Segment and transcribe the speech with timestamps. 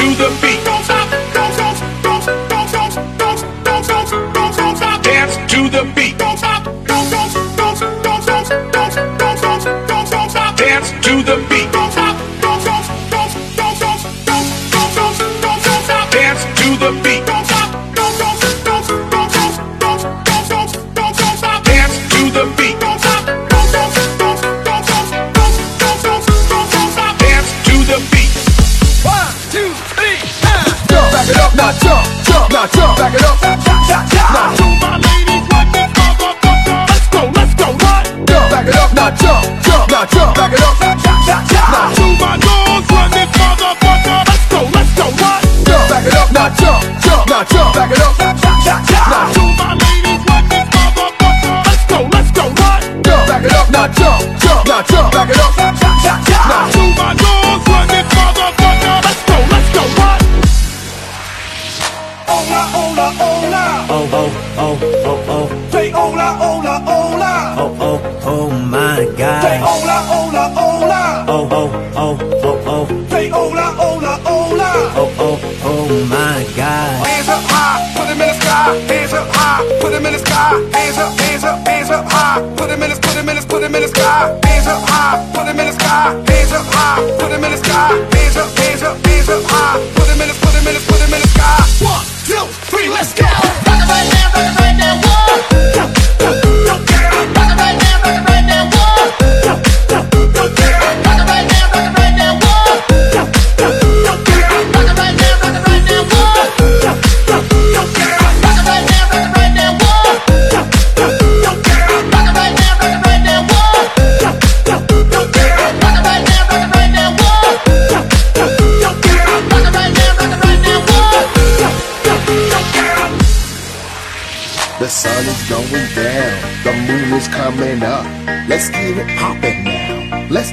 [0.00, 0.99] to the beat.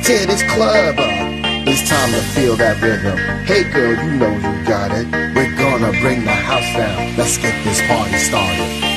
[0.07, 1.05] Tear this club up.
[1.67, 3.17] It's time to feel that rhythm.
[3.43, 5.05] Hey girl, you know you got it.
[5.35, 7.17] We're gonna bring the house down.
[7.17, 8.96] Let's get this party started.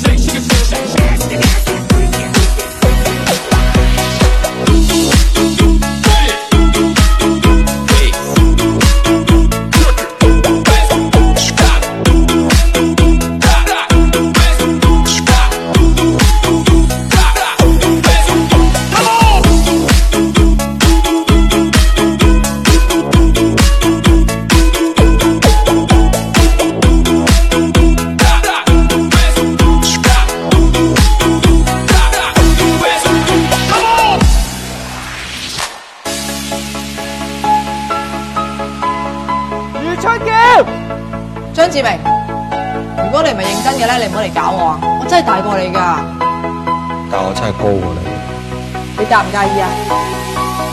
[49.31, 49.69] 唔介意啊？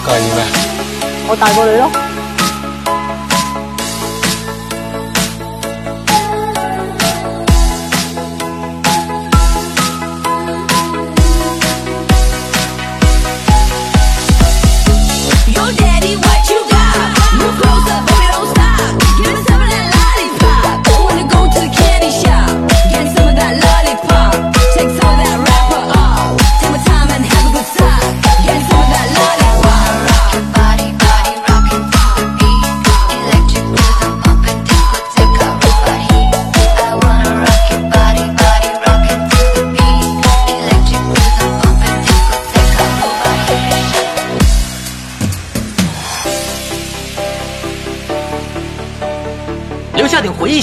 [0.05, 0.45] 介意咩？
[1.29, 2.08] 我大过你咯。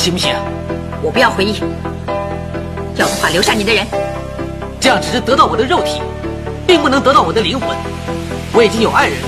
[0.05, 0.35] 行不行？
[1.01, 1.59] 我不要回忆，
[2.95, 3.83] 要的话留下你的人。
[4.79, 5.99] 这样只是得到我的肉体，
[6.67, 7.75] 并不能得到我的灵魂。
[8.53, 9.27] 我已经有爱人了，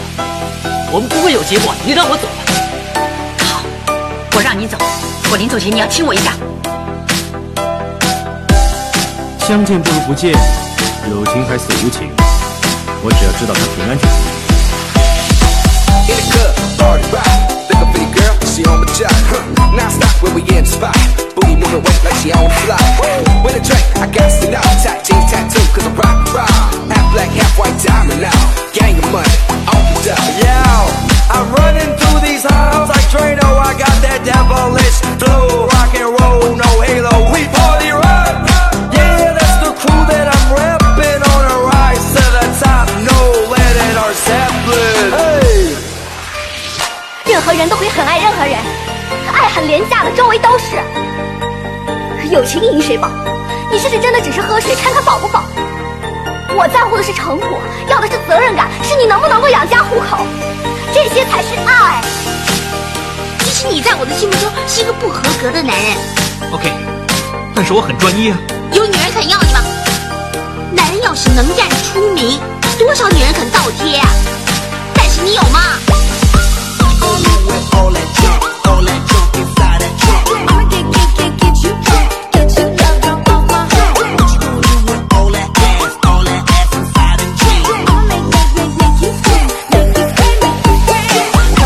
[0.91, 1.73] 我们不会有结果。
[1.83, 2.33] 你让我走吧。
[3.43, 3.63] 好，
[4.35, 4.77] 我让你走。
[5.31, 6.33] 我临走前你要亲我一下。
[9.47, 10.31] 相见不如不见，
[11.09, 12.11] 有情还似无情。
[13.01, 14.11] 我只要知道他平安就行。
[18.57, 19.13] She on my job.
[19.29, 19.45] Huh.
[19.77, 20.97] Now stop when we in the spot.
[21.37, 22.81] Booty moving weight like she on the fly.
[23.45, 24.65] With a drink, I got to know.
[24.81, 26.49] Tight jeans tattoo, cause I'm rock, rock.
[26.89, 28.41] Half black, half white diamond now.
[28.73, 29.37] Gang of money,
[29.69, 30.25] off the top.
[30.41, 33.45] Yeah, I'm running through these halls like Drano.
[33.45, 37.29] I got that devilish flow, rock and roll, no halo.
[37.29, 38.41] We party rock.
[38.89, 42.89] Yeah, that's the crew that I'm repping on a rise to the top.
[43.05, 43.17] No
[43.53, 45.13] lead in our Zeppelin.
[45.13, 45.36] Hey.
[47.27, 48.55] 任何人都可以很爱任何人，
[49.33, 50.77] 爱很廉价的，周围都是。
[52.31, 53.09] 友情饮水饱，
[53.71, 55.43] 你是不是真的只是喝水，看它饱不饱？
[56.55, 57.59] 我在乎的是成果，
[57.89, 60.25] 要的是责任感，是你能不能够养家糊口，
[60.93, 62.01] 这些才是爱。
[63.39, 65.97] 其实你在我的心目中是一个不合格的男人
[66.51, 66.71] ，OK，
[67.53, 68.37] 但是我很专一啊。
[68.71, 69.59] 有女人肯要你吗？
[70.71, 72.39] 男人要是能干出名，
[72.79, 74.07] 多少女人肯倒贴啊？
[74.93, 75.59] 但是你有吗？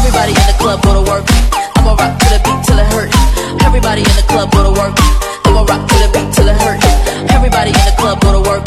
[0.01, 1.25] Everybody in the club go to work.
[1.77, 3.09] I'ma rock to the beat till it hurt.
[3.65, 4.93] Everybody in the club go to work.
[5.45, 6.79] I'ma rock to the hurt.
[7.31, 8.63] Everybody in the club will work.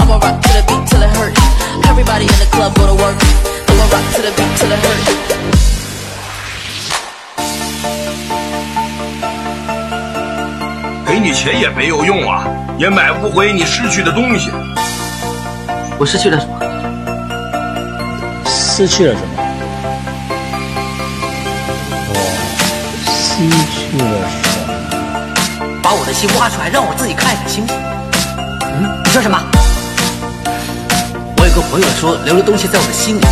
[0.00, 1.86] I'm gonna rock to the beat till it.
[1.86, 3.16] Everybody in the club go to work.
[3.68, 5.35] I'ma rock to the beat till it.
[11.26, 12.46] 你钱也没有用啊，
[12.78, 14.48] 也买不回你失去的东西。
[15.98, 16.56] 我失去了什么？
[18.46, 19.28] 失去了什么？
[22.10, 22.14] 我
[23.10, 25.82] 失去了什么？
[25.82, 27.80] 把我的心挖出来，让我自己看一看，行不行？
[28.62, 29.36] 嗯，你说什么？
[31.38, 33.28] 我有个朋友说留了东西在我的心里面，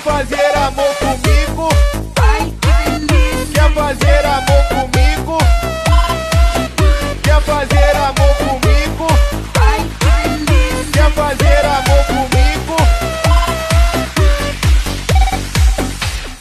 [0.00, 1.68] fazer amor comigo?
[2.20, 3.52] Ai, que delícia.
[3.52, 5.38] Quer fazer amor comigo?
[7.22, 9.06] Quer fazer amor comigo?
[9.60, 10.92] Ai, que delícia.
[10.92, 12.76] Quer fazer amor comigo?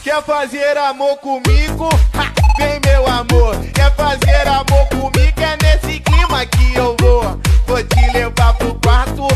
[0.04, 1.90] Quer fazer amor comigo?
[2.14, 5.42] Ha, vem meu amor, quer fazer amor comigo?
[5.42, 7.40] É nesse clima que eu vou.
[7.68, 9.28] Vou te levar pro quarto.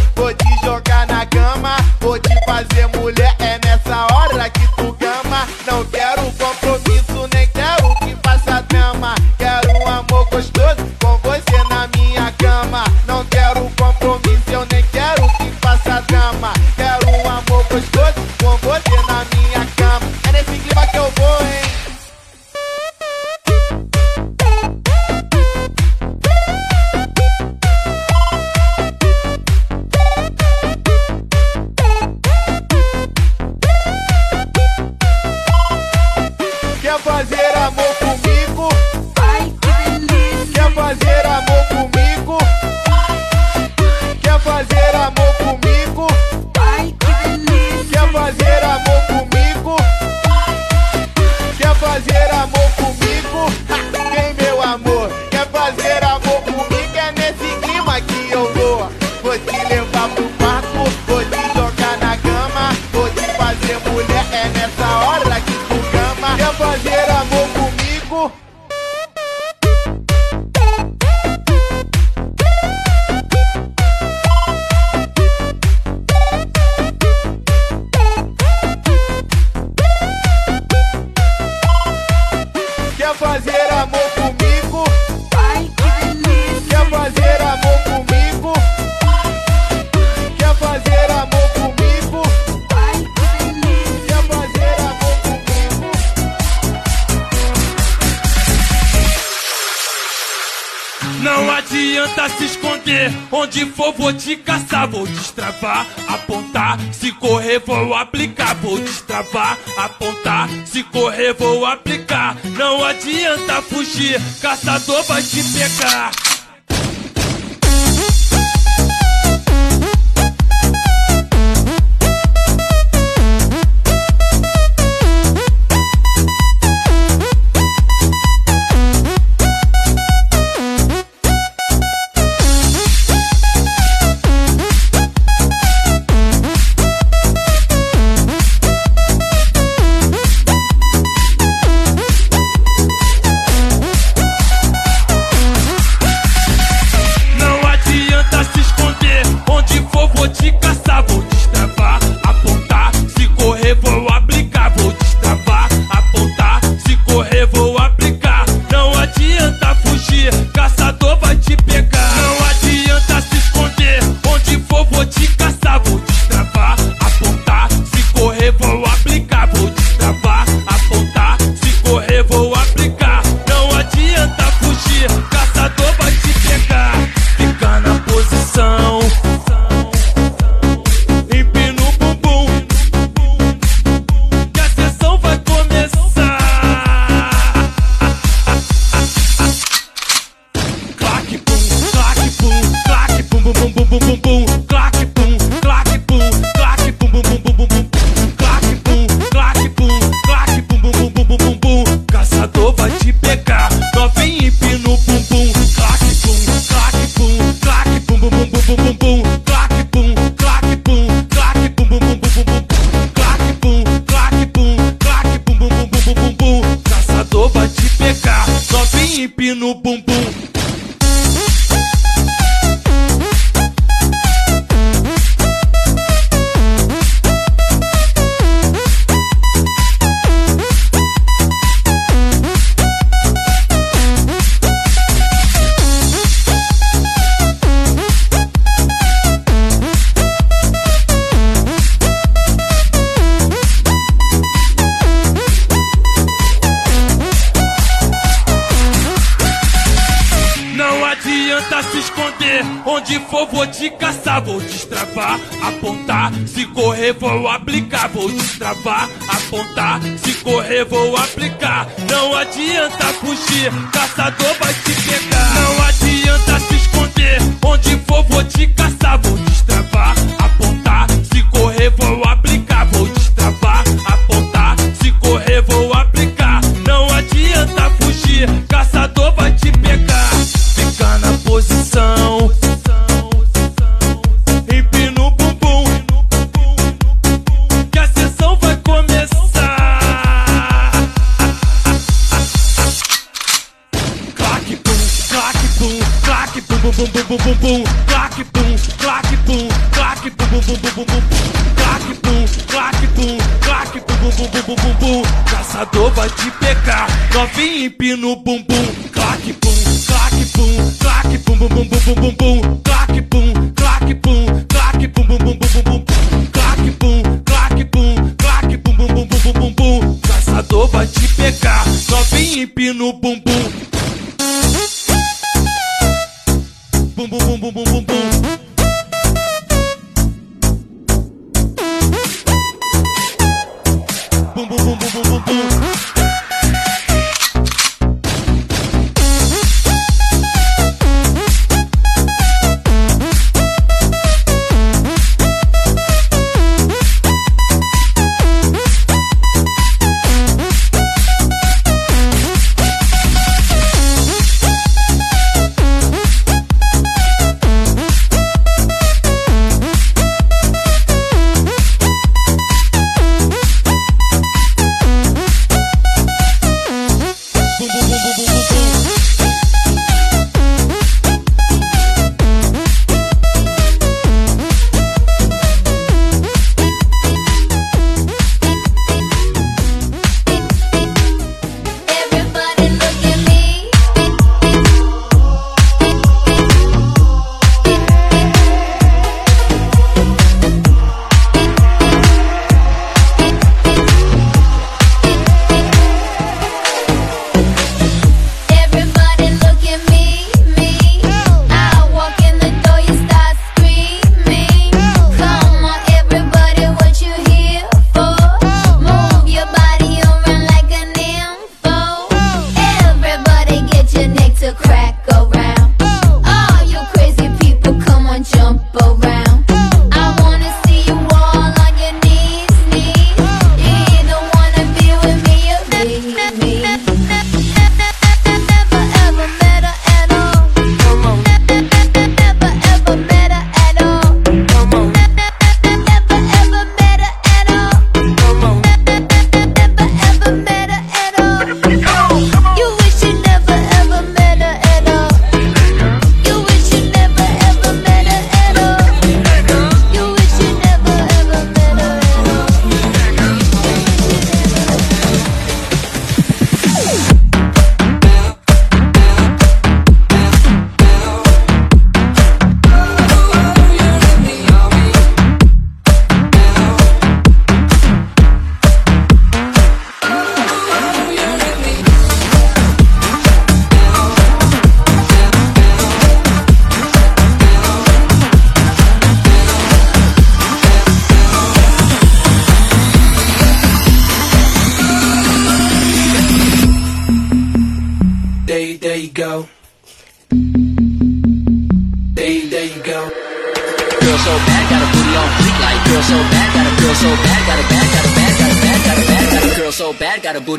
[103.36, 106.78] Onde for, vou te caçar, vou destravar, apontar.
[106.92, 108.54] Se correr, vou aplicar.
[108.58, 110.48] Vou destravar, apontar.
[110.68, 112.38] Se correr, vou aplicar.
[112.56, 116.12] Não adianta fugir, caçador vai te pegar.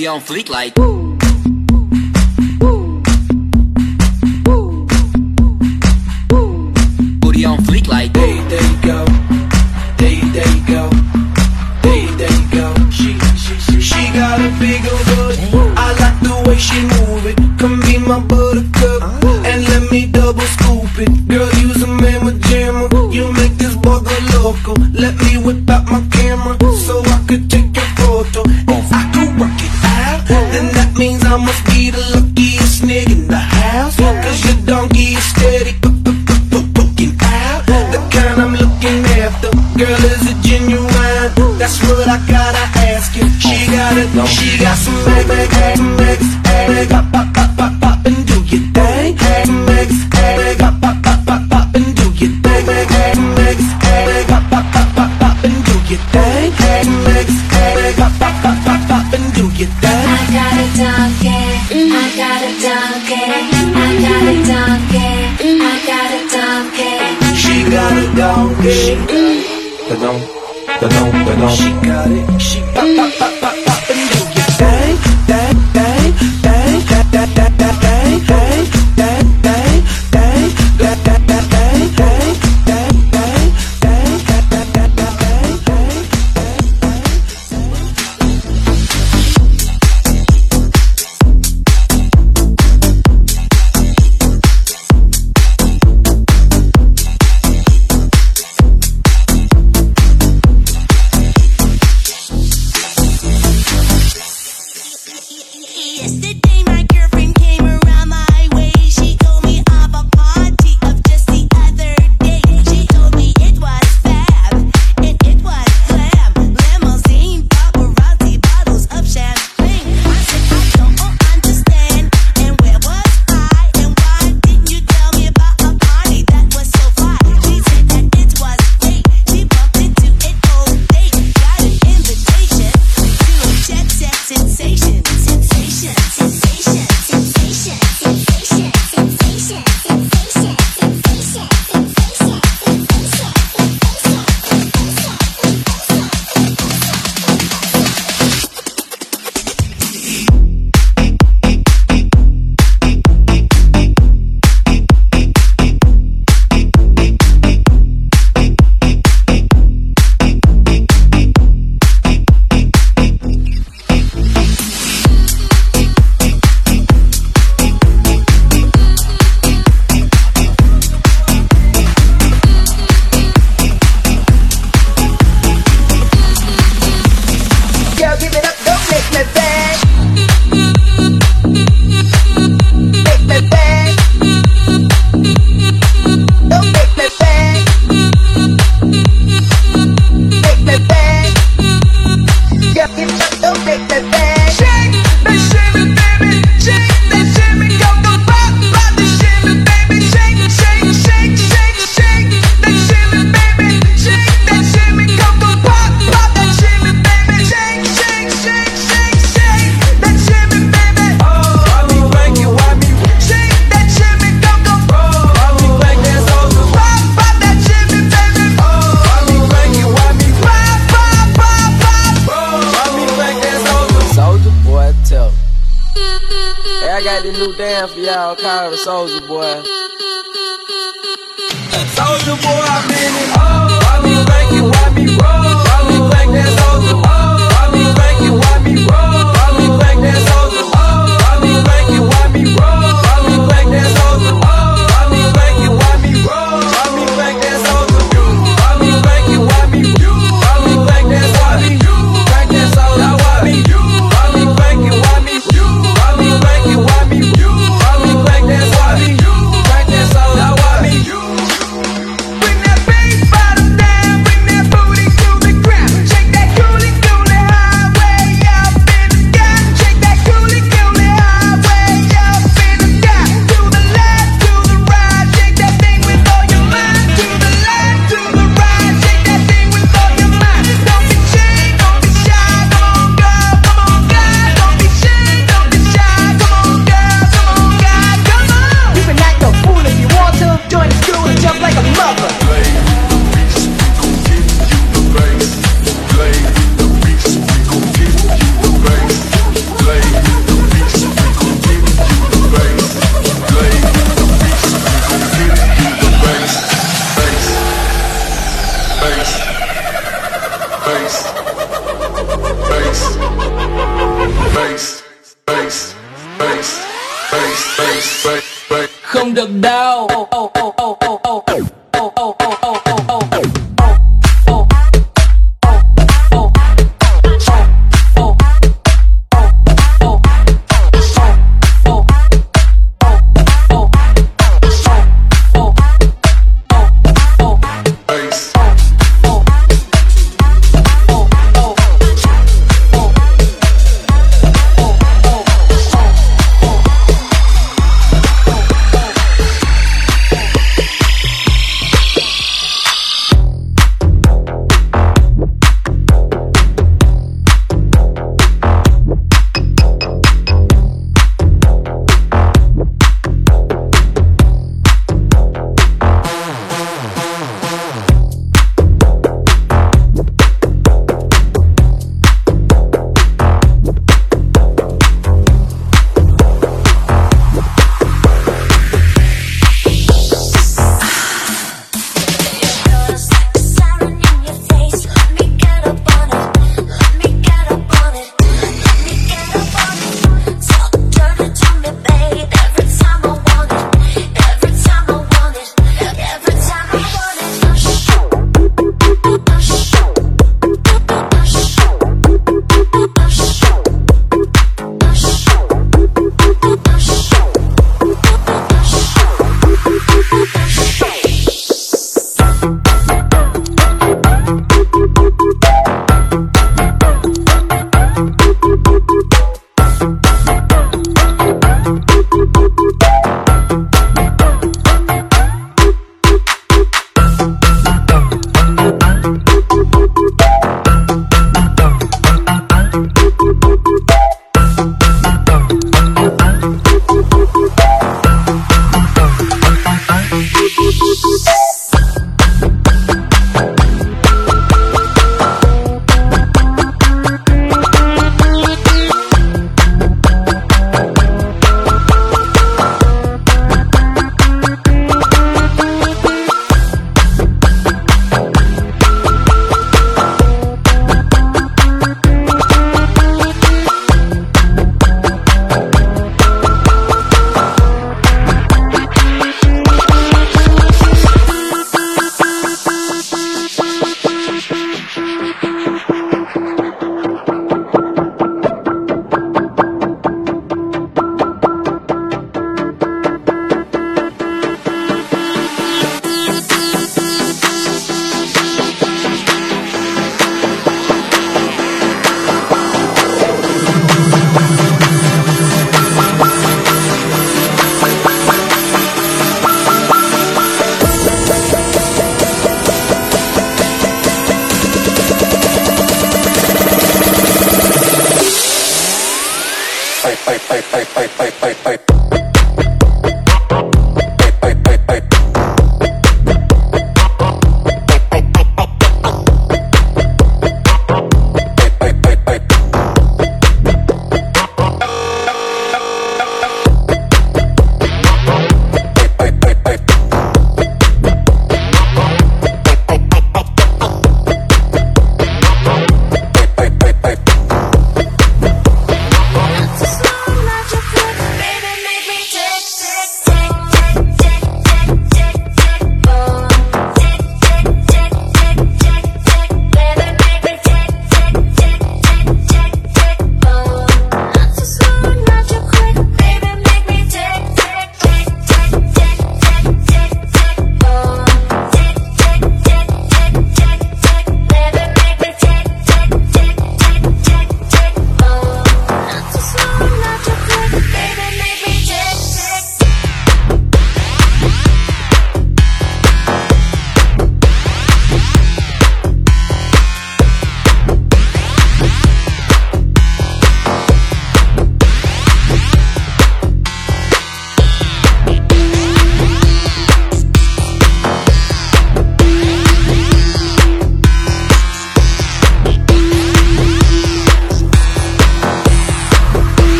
[0.00, 0.76] be on fleek like.
[0.78, 0.99] Woo.
[62.80, 63.24] donkey,
[63.76, 65.10] I got a donkey,
[65.60, 66.96] I got a donkey.
[67.36, 68.80] She got a donkey.
[69.88, 70.16] Da-dum,
[70.80, 71.50] da-dum, da-dum.
[71.50, 73.59] She got it, she pop, pop, pop, pop.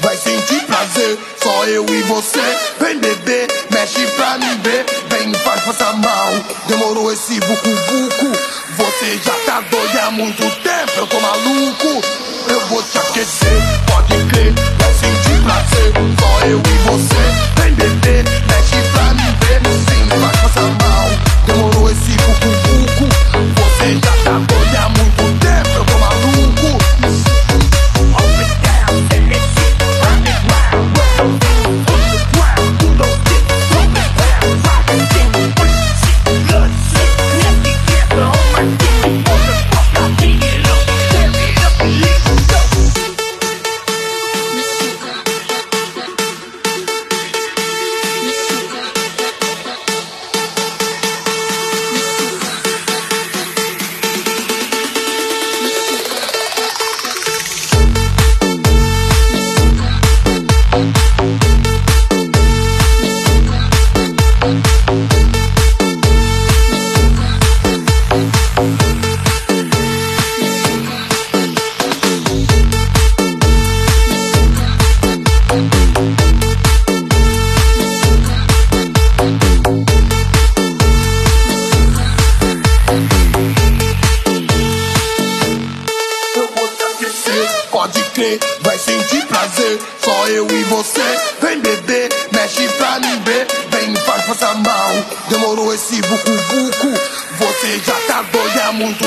[0.00, 1.18] Vai sentir prazer.
[1.42, 2.58] Só eu e você.
[2.80, 4.86] Vem beber, mexe pra mim ver.
[5.08, 6.30] Vem, faz passar mal.
[6.68, 8.38] Demorou esse buco-buco.
[8.76, 10.92] Você já tá doido há muito tempo.
[10.96, 12.02] Eu tô maluco.
[12.48, 13.62] Eu vou te aquecer.
[13.86, 15.92] Pode crer, vai sentir prazer.
[16.20, 17.60] Só eu e você.
[17.60, 19.60] Vem beber, mexe pra mim ver.
[19.66, 21.08] Sim, faz passar mal.
[21.46, 23.08] Demorou esse buco-buco.
[23.56, 24.95] Você já tá doido há muito tempo.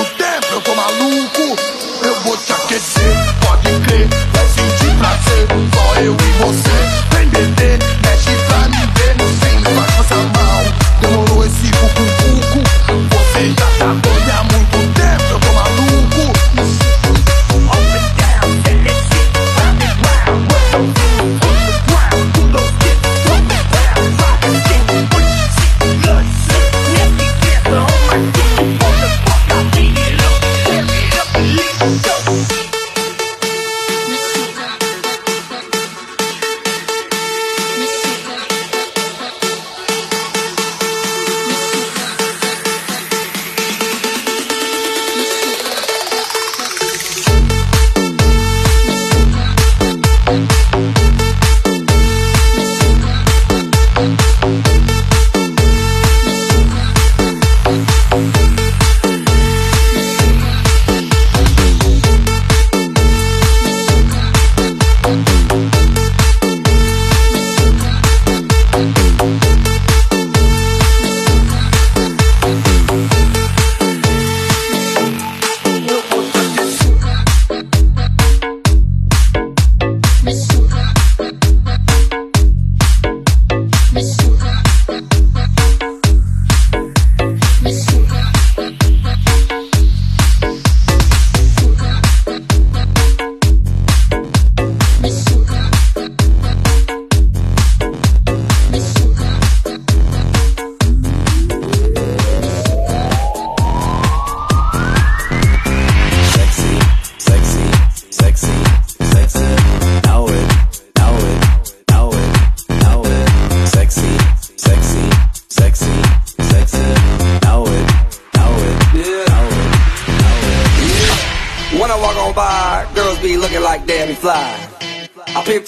[0.10, 0.48] Tempo.
[0.52, 1.60] Eu tô maluco.
[2.02, 5.48] Eu vou te aquecer, pode crer, vai sentir prazer.
[5.74, 7.09] Só eu e você.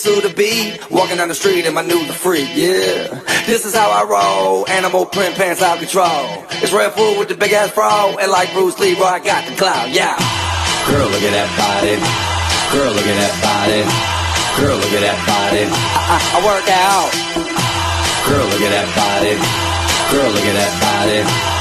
[0.03, 3.21] To the beat, walking down the street in my new the freak, yeah.
[3.45, 6.45] This is how I roll, animal print pants out control.
[6.57, 9.55] It's Red Food with the big ass fro, and like Bruce Lee, I got the
[9.55, 10.17] clout, yeah.
[10.89, 12.01] Girl, look at that body.
[12.73, 13.81] Girl, look at that body.
[14.57, 15.69] Girl, look at that body.
[15.69, 17.11] I, I, I work out.
[18.25, 19.37] Girl, look at that body.
[20.09, 21.60] Girl, look at that body.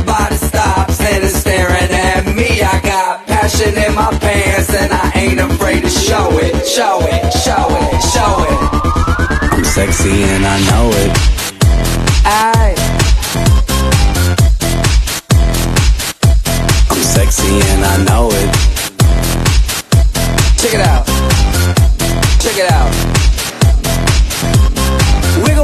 [1.01, 2.61] and is staring at me.
[2.61, 6.65] I got passion in my pants and I ain't afraid to show it.
[6.65, 8.59] Show it, show it, show it.
[9.53, 11.11] I'm sexy and I know it.
[12.25, 12.75] Aye.
[16.89, 18.49] I'm sexy and I know it.
[20.61, 21.05] Check it out.
[22.39, 23.30] Check it out.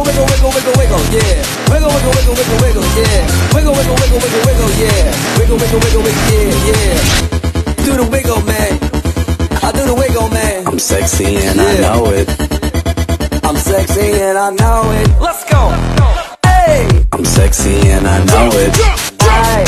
[0.07, 1.43] Wiggle, wiggle, wiggle, wiggle, yeah.
[1.67, 3.27] Wiggle, wiggle, wiggle, wiggle, wiggle, yeah.
[3.53, 5.03] Wiggle, wiggle, wiggle, wiggle, wiggle, yeah.
[5.37, 6.95] Wiggle, wiggle, wiggle, wiggle, yeah, yeah.
[7.85, 8.73] Do the wiggle, man.
[9.61, 10.65] I do the wiggle, man.
[10.65, 12.27] I'm sexy and I know it.
[13.43, 15.07] I'm sexy and I know it.
[15.19, 15.75] Let's go.
[16.47, 16.87] Hey.
[17.11, 18.71] I'm sexy and I know it.
[19.21, 19.65] Hey.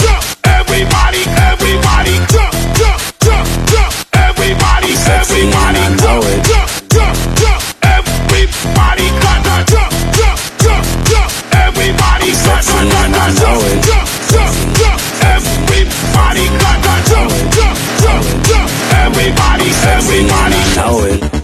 [0.47, 3.91] Everybody, everybody, jump, jump, jump, jump.
[4.13, 6.43] Everybody, Sexy and everybody, I know jump, it.
[6.47, 7.61] jump, jump, jump.
[7.83, 8.88] Everybody,
[19.71, 21.38] Everybody, know it.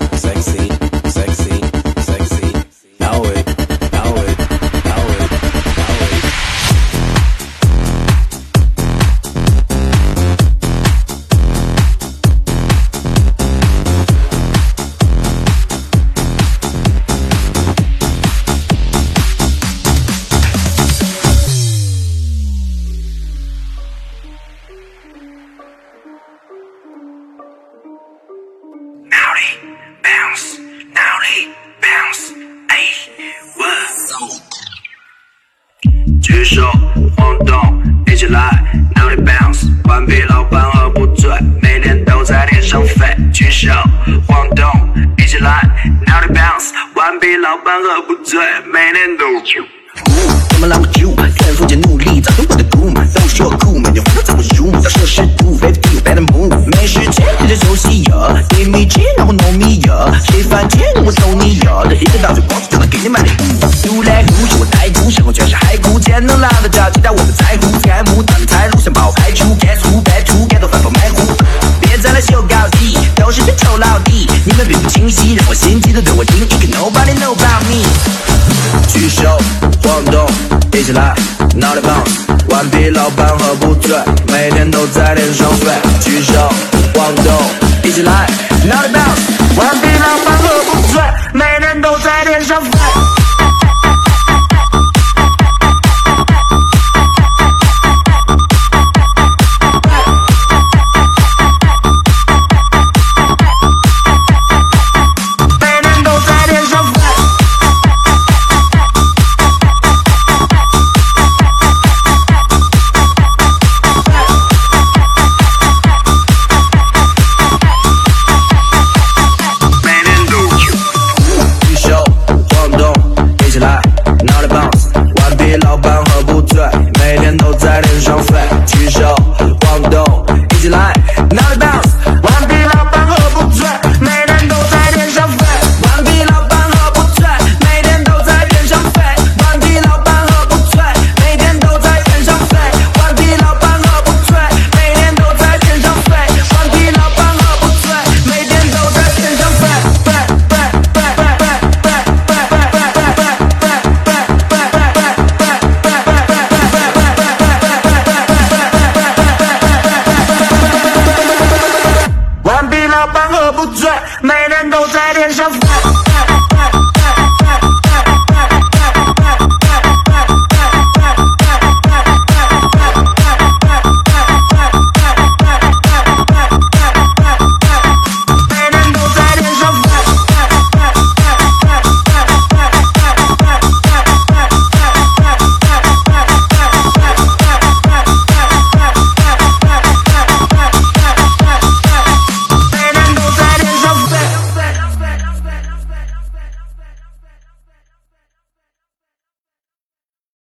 [47.65, 48.14] Bangga.